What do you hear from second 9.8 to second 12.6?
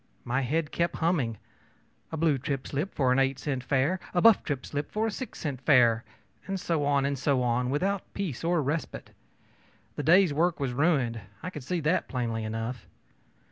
The day's work was ruined I could see that plainly